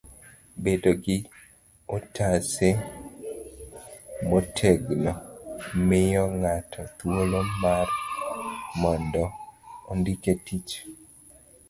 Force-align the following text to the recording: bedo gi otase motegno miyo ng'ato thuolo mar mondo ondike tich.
bedo 0.63 0.91
gi 1.03 1.17
otase 1.95 2.69
motegno 4.29 5.11
miyo 5.87 6.23
ng'ato 6.41 6.81
thuolo 6.97 7.39
mar 7.61 7.87
mondo 8.81 9.23
ondike 9.91 10.33
tich. 10.45 10.71